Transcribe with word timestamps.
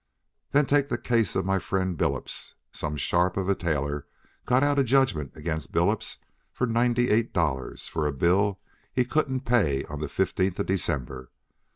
Then 0.49 0.65
take 0.65 0.89
the 0.89 0.97
case 0.97 1.35
of 1.35 1.45
my 1.45 1.59
friend 1.59 1.95
Billups 1.95 2.55
some 2.71 2.97
sharp 2.97 3.37
of 3.37 3.47
a 3.47 3.53
tailor 3.53 4.07
got 4.47 4.63
out 4.63 4.79
a 4.79 4.83
judgment 4.83 5.33
against 5.35 5.71
Billups 5.71 6.17
for 6.51 6.65
ninety 6.65 7.11
eight 7.11 7.33
dollars 7.35 7.87
for 7.87 8.07
a 8.07 8.11
bill 8.11 8.59
he 8.91 9.05
couldn't 9.05 9.41
pay 9.41 9.83
on 9.85 9.99
the 9.99 10.09
fifteenth 10.09 10.57
of 10.59 10.65
December. 10.65 11.29